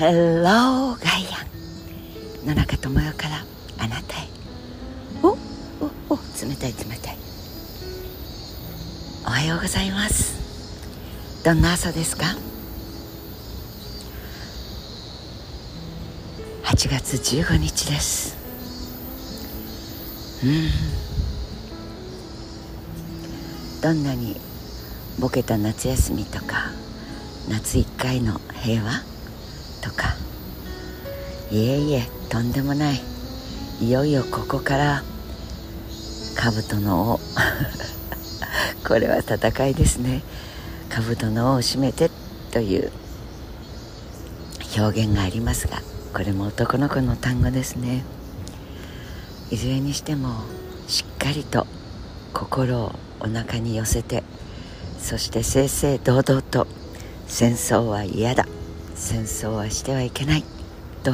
[0.00, 1.44] Hello ガイア
[2.42, 3.44] ン野中智代から
[3.80, 4.28] あなたへ。
[5.22, 7.18] おおお冷たい冷たい。
[9.26, 11.44] おはようございます。
[11.44, 12.24] どんな朝ですか
[16.64, 18.38] ？8月15日です。
[20.42, 20.70] うん。
[23.82, 24.40] どんなに
[25.18, 26.70] ボケた夏休みとか
[27.50, 29.19] 夏1回の平和？
[29.80, 30.16] とか。
[31.50, 33.00] いえいえとんでもない。
[33.80, 35.02] いよいよここから
[36.36, 37.20] 兜の尾
[38.86, 40.22] これは戦いですね。
[40.90, 42.10] 兜の尾を締めて
[42.50, 42.92] という
[44.76, 48.04] 表現がありますがこれも男の子の単語ですね。
[49.50, 50.44] いずれにしても
[50.86, 51.66] しっかりと
[52.32, 54.22] 心をお腹に寄せて
[54.98, 56.66] そして正々堂々と
[57.26, 58.46] 戦争は嫌だ。
[59.00, 60.44] 戦争はしてはいけない。
[61.02, 61.12] と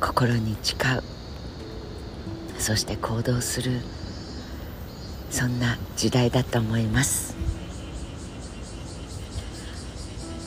[0.00, 1.02] 心に誓う。
[2.58, 3.80] そして行動する。
[5.30, 7.36] そんな時代だと思います。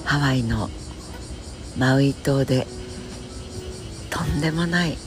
[0.03, 0.69] ハワイの
[1.77, 2.65] マウイ島で
[4.09, 4.97] とんでもない。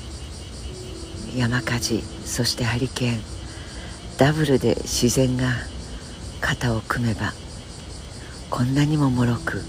[1.36, 2.02] 山火事。
[2.24, 3.20] そしてハリケーン。
[4.18, 5.48] ダブルで自然が
[6.40, 7.32] 肩を組めば
[8.48, 9.64] こんなにももろく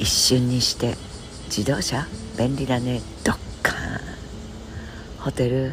[0.00, 0.96] 一瞬にして
[1.44, 2.06] 自動車
[2.38, 3.76] 便利だねドッカン。
[5.18, 5.72] ホテル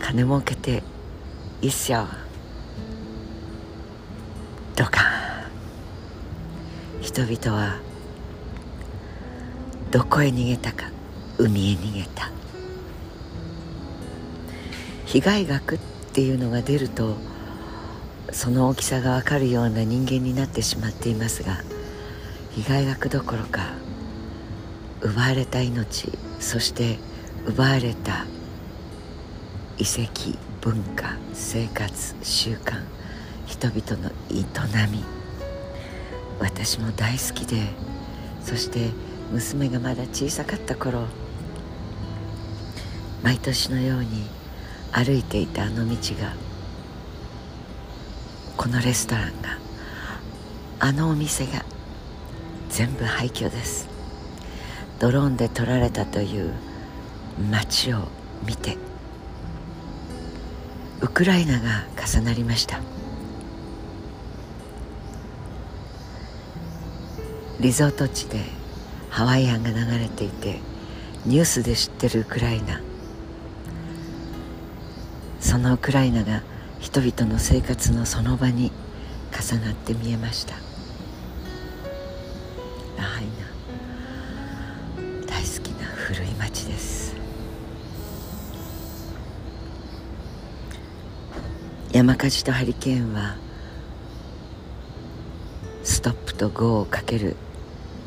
[0.00, 0.82] 金儲けて
[1.60, 2.06] いいっすよ
[4.74, 5.04] ドカン。
[7.02, 7.78] 人々は
[9.90, 10.86] どこへ逃げたか
[11.36, 12.30] 海へ逃げた。
[15.04, 15.78] 被害額っ
[16.14, 17.16] ていうのが出ると
[18.32, 21.58] その大きさが分かるような人間になってしまっていますが
[22.52, 23.74] 被害額どころか
[25.00, 26.98] 奪われた命そして
[27.46, 28.26] 奪われた
[29.78, 32.82] 遺跡文化生活習慣
[33.46, 34.44] 人々の営
[34.90, 35.04] み
[36.40, 37.68] 私も大好きで
[38.42, 38.90] そして
[39.32, 41.06] 娘がまだ小さかった頃
[43.22, 44.26] 毎年のように
[44.92, 46.34] 歩いていたあの道が
[48.56, 49.58] このレストランが
[50.80, 51.64] あのお店が
[52.70, 53.88] 全部廃墟です。
[54.98, 56.52] ドローンで撮られたという
[57.50, 58.08] 街を
[58.46, 58.76] 見て
[61.00, 62.80] ウクライナが重なりました。
[67.60, 68.40] リゾート地で
[69.10, 70.60] ハワイアンが流れていて
[71.26, 72.80] ニュースで知ってるウクライナ。
[75.40, 76.42] そのウクライナが
[76.78, 78.70] 人々の生活のその場に
[79.32, 80.69] 重なって見えました。
[83.00, 83.30] ラハイナ
[85.26, 87.16] 大好きな古い町です。
[91.92, 93.36] 山火事とハリケーンは
[95.82, 97.36] ストップとゴーをかける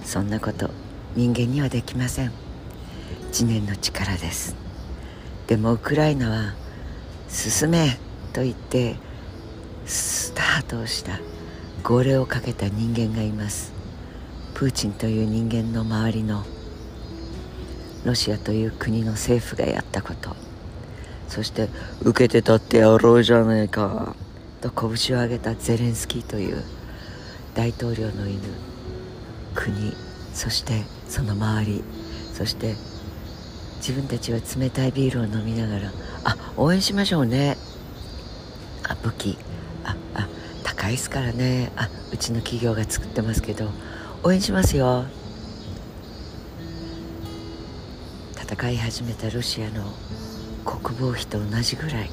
[0.03, 0.69] そんなこと
[1.15, 2.31] 人間にはできません。
[3.31, 4.55] 知念の力です。
[5.47, 6.53] でもウクライナは
[7.29, 7.97] 進め
[8.31, 8.97] と言って
[9.87, 11.19] スタートをした
[11.81, 13.72] 号令をかけた人間がいます。
[14.53, 16.43] プーチンという人間の周りの
[18.05, 20.35] ロシアという国の政府がやったこと
[21.27, 21.69] そして
[22.01, 24.15] 受けて立ってやろうじゃねえか
[24.61, 26.63] と拳を上げたゼレンスキーという
[27.55, 28.39] 大統領の犬
[29.55, 29.93] 国
[30.33, 31.83] そしてその周り
[32.33, 32.75] そして
[33.77, 35.91] 自分たちは冷たいビールを飲みながら
[36.23, 37.57] あ応援しましょうね。
[38.87, 39.37] あ武器。
[39.83, 40.27] ああ
[40.63, 41.71] 高いですからね。
[41.75, 43.69] あうちの企業が作ってますけど。
[44.25, 45.03] 応援しますよ。
[48.41, 49.83] 戦い始めたロシアの
[50.63, 52.09] 国防費と同じぐらい。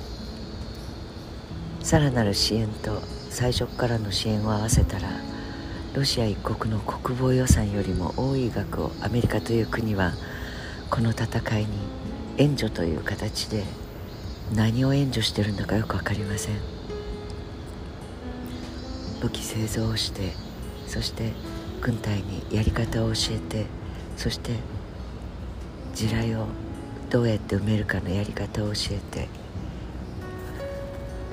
[1.85, 3.01] さらなる支援と
[3.31, 5.09] 最初からの支援を合わせたら
[5.95, 10.13] ロシア一国の国防予算よりも多い額をアメリカという国は
[10.91, 11.69] この戦いに
[12.39, 13.63] 援助という形で
[14.53, 16.57] 何を援助してるんだかよく分かりません。
[19.21, 20.33] 武器製造をして
[20.89, 21.35] そして
[21.81, 23.67] 軍隊にやり方を教えて
[24.17, 24.53] そして
[25.95, 26.47] 地雷を
[27.09, 29.29] どうやって埋めるかのやり方を教えて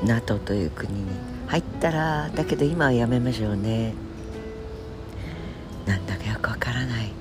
[0.03, 1.05] NATO という国に
[1.47, 3.93] 入ったらだけど今はやめましょうね。
[5.85, 7.11] なんだかよくわからない。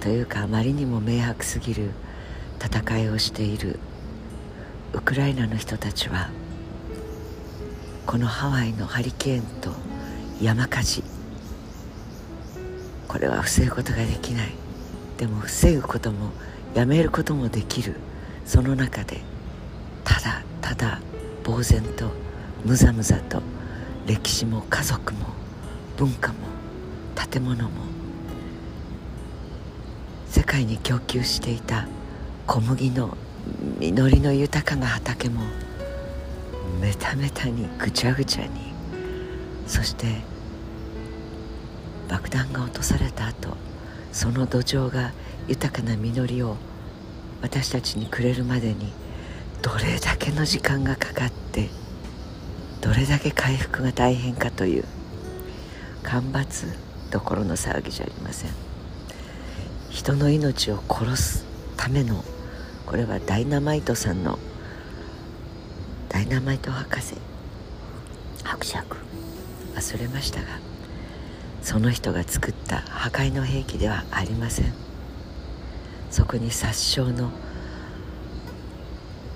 [0.00, 1.90] というかあまりにも明白すぎる
[2.62, 3.80] 戦いをしている
[4.92, 6.30] ウクライナの人たちは
[8.06, 9.70] このハワイのハリケーンと
[10.40, 11.02] 山火事。
[13.08, 14.52] これは防ぐことができない。
[15.16, 16.30] でも防ぐことも
[16.74, 17.96] やめることもできる。
[18.46, 19.20] その中で
[20.04, 21.00] ただただ
[21.44, 22.10] 呆然と
[22.64, 23.42] むざむざと
[24.06, 25.26] 歴史も家族も
[25.96, 26.34] 文化も
[27.30, 27.70] 建物も
[30.28, 31.88] 世界に供給していた
[32.46, 33.16] 小麦の
[33.80, 35.40] 実りの豊かな畑も
[36.80, 38.65] メタメタにぐちゃぐちゃに
[39.66, 40.06] そして
[42.08, 43.56] 爆弾が落とされた後
[44.12, 45.12] その土壌が
[45.48, 46.56] 豊かな実りを
[47.42, 48.92] 私たちにくれるまでに
[49.62, 51.68] どれだけの時間がかかって
[52.80, 54.84] どれだけ回復が大変かという
[56.04, 56.66] 干ばつ
[57.10, 58.50] どころの騒ぎじゃありません。
[59.96, 61.46] 人の命を殺す
[61.76, 62.22] ための
[62.84, 64.38] これはダイナマイトさんの
[66.10, 67.14] ダイナマイト博士
[68.44, 69.05] 伯爵
[69.76, 70.46] 忘れましたが
[71.62, 74.72] その人が作った破壊の兵器ではありません。
[76.10, 77.30] そこに殺傷の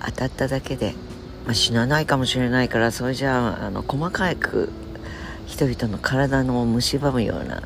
[0.03, 0.95] 当たっただけで、
[1.45, 4.69] まあ、死なないかもしれないからそれじゃああの細かく
[5.45, 7.61] 人々の体の蝕むような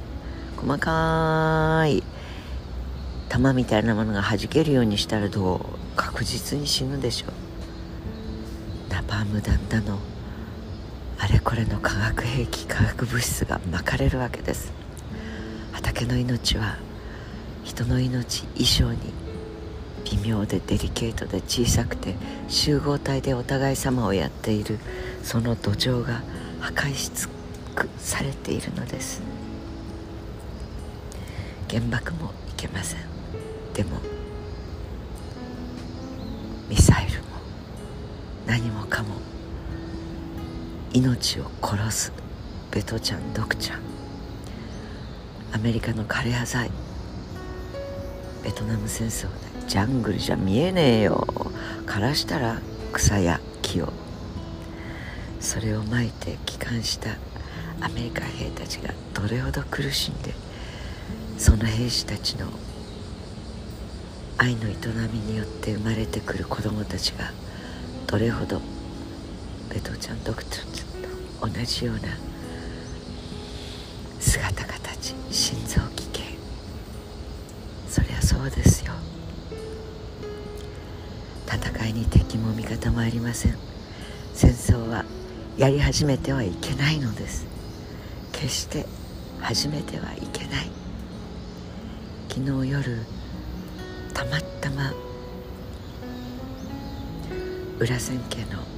[0.58, 2.04] 細かい
[3.30, 5.60] 玉みたいなものが弾けるようにしたらどう
[5.96, 8.92] 確実に死ぬでしょう。
[8.92, 10.00] ナパーム弾だの。
[11.18, 14.72] あれこれの化学兵器化学物質がまかれるわけです。
[15.72, 16.78] 畑の命は
[17.64, 19.00] 人の命以上に
[20.06, 22.16] 微妙でデリケートで小さくて
[22.48, 24.78] 集合体でお互い様をやっている
[25.24, 26.22] その土壌が
[26.60, 27.30] 破壊し尽
[27.76, 29.22] くされているのです。
[31.70, 33.00] 原爆もいけません。
[33.74, 34.00] でも
[36.70, 37.26] ミサイルも
[38.46, 39.15] 何もかも
[40.96, 42.14] 命を殺す。
[42.72, 43.82] ベトちゃんドクちゃん。
[45.52, 46.72] アメリカの枯れ葉剤。
[48.46, 51.28] ベトナム戦争でジャングルじゃ見えねえよ。
[51.86, 52.62] 枯らしたら
[52.94, 53.92] 草や木を。
[55.42, 57.10] それをまいて帰還した。
[57.82, 60.34] アメリカ兵たちがどれほど苦しんで。
[61.38, 62.48] その兵士たちの。
[64.38, 64.76] 愛の営
[65.12, 67.34] みによって生まれてくる子供たちが。
[68.08, 68.62] どれほど
[69.76, 72.02] ベトちゃんドクターと同じような
[74.22, 76.22] 姿形心臓奇形
[77.90, 78.94] そりゃそうですよ。
[81.46, 83.58] 戦いに敵も味方もありません。
[84.34, 85.04] 戦争は
[85.58, 87.46] やり始めてはいけないのです。
[88.32, 88.86] 決して
[89.42, 90.72] 始めてはいけない。
[92.30, 93.00] 昨日夜
[94.14, 94.94] たまたま
[97.78, 98.75] 裏千家の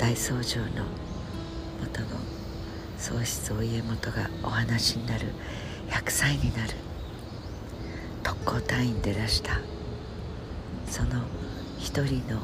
[0.00, 0.66] 大僧正の
[1.78, 2.06] 元の
[2.96, 5.26] 喪失お家元がお話になる
[5.90, 6.70] 100歳になる
[8.22, 9.60] 特攻隊員でらした。
[10.86, 11.20] その
[11.78, 12.40] 一人の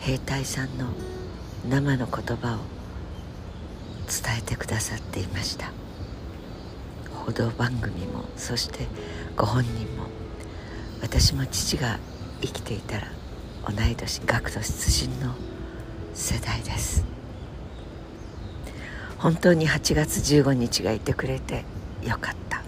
[0.00, 0.88] 兵隊さんの
[1.66, 2.58] 生の言葉を
[4.06, 5.72] 伝えてくださっていました。
[7.24, 8.86] 報道番組もそして
[9.34, 10.08] ご本人も。
[11.00, 11.98] 私も父が
[12.42, 13.08] 生きていたら
[13.66, 15.34] 同い年学徒出身の
[16.14, 17.04] 世代です。
[19.18, 21.64] 本当に8月15日がいてくれて
[22.02, 22.62] よかった。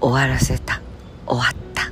[0.00, 0.80] 終わらせた。
[1.26, 1.90] 終わった。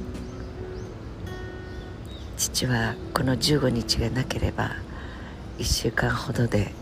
[2.36, 4.76] 父はこの15日がなければ
[5.58, 6.72] 1週間ほどで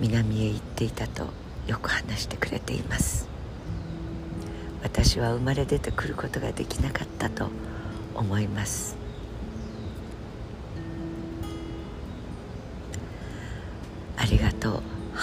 [0.00, 1.28] 南へ行っていたと
[1.66, 3.28] よく話してくれています。
[4.82, 7.48] 私は生まれ出てくることができなかったと
[8.14, 9.01] 思います。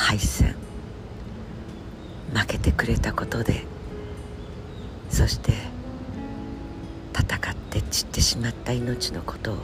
[0.10, 0.56] 敗戦。
[2.34, 3.62] 負けてくれたことで
[5.12, 5.52] そして
[7.14, 9.58] 戦って散ってしまった命のことを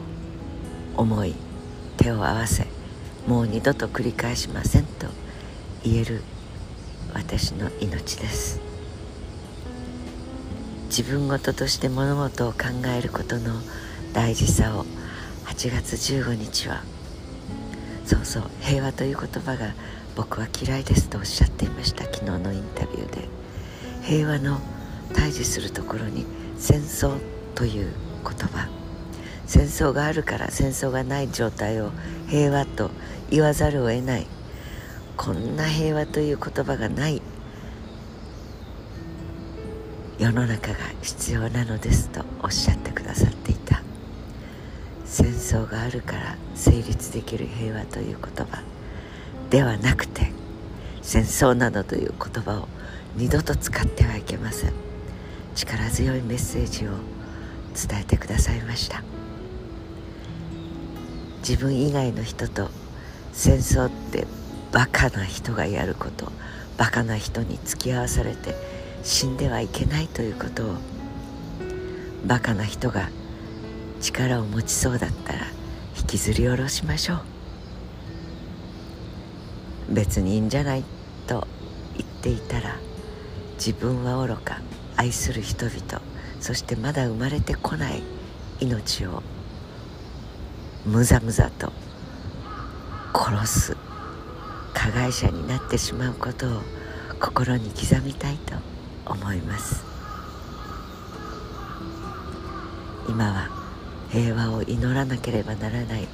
[0.98, 1.34] 思い
[1.98, 2.68] 手を合わせ
[3.26, 5.08] もう二度と繰り返しませんと
[5.84, 6.22] 言える
[7.16, 8.62] 私の命です。
[10.90, 13.62] 自分事として物事を考えることの
[14.14, 14.86] 大事さを
[15.46, 16.84] 8月15日は
[18.06, 19.74] そうそう平和という言葉が
[20.16, 23.28] 僕は嫌いですとおっしゃっていました昨日のインタビューで。
[24.04, 24.60] 平和の
[25.14, 26.26] 対峙するところに
[26.58, 27.20] 戦争
[27.54, 27.92] という
[28.24, 28.70] 言葉。
[29.46, 31.92] 戦争があるから戦争がない状態を
[32.28, 32.92] 平和と
[33.30, 34.28] 言わざるを得ない。
[35.18, 37.22] こんな平和という言葉がない。
[40.18, 43.82] 世の中が必要なのですとおっしゃってくださっていた。
[45.04, 48.75] 戦争があるから成立できる平和という言葉。
[49.50, 50.32] ではなくて
[51.02, 52.68] 戦争などという言葉を
[53.16, 54.74] 二度と使ってはいけません。
[55.56, 56.90] 力強いメッセージを
[57.74, 59.04] 伝えてくださいました。
[61.48, 62.70] 自分以外の人と
[63.32, 64.26] 戦争って
[64.72, 66.32] バカな人がやること
[66.78, 68.56] バカな人に付き合わされて
[69.04, 70.76] 死んではいけないということを
[72.26, 73.10] バカな人が
[74.02, 75.40] 力を持ちそうだったら
[75.98, 77.35] 引きずり下ろしましょう。
[79.90, 80.84] 別にいいんじゃない
[81.28, 81.48] と
[81.96, 82.76] 言っていたら
[83.58, 84.62] 自分は愚か
[84.96, 86.02] 愛する人々
[86.40, 88.04] そしてまだ生まれてこない
[88.60, 89.24] 命を
[90.86, 91.72] むざむざと
[93.14, 93.78] 殺す
[94.74, 96.62] 加害者になってしまうことを
[97.20, 98.56] 心に刻みたいと
[99.06, 99.96] 思います。
[103.08, 103.50] 今は
[104.10, 106.08] 平和を祈らなければならない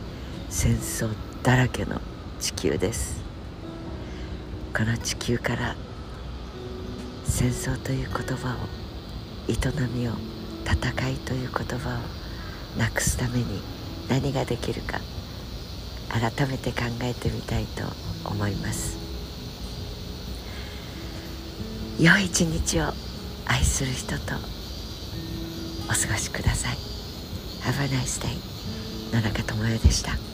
[0.50, 1.10] 戦争
[1.42, 2.02] だらけの
[2.40, 3.21] 地球です。
[4.74, 5.76] この地球から
[7.26, 8.58] 戦争という言葉を
[9.50, 9.56] 営
[9.94, 10.14] みを
[10.66, 13.62] 戦いという言葉をなくすために
[14.10, 15.00] 何ができるか
[16.10, 17.84] 改めて考えてみたいと
[18.30, 18.98] 思います。
[22.00, 22.94] 良い一日を
[23.46, 24.36] 愛する人と
[25.86, 26.78] お過ごしください。
[27.62, 28.38] Have a nice day
[29.14, 30.31] 野中智代でした。